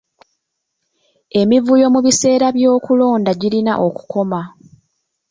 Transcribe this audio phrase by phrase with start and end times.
[1.41, 4.41] Emivuyo mu biseera by'okulonda girina okukoma.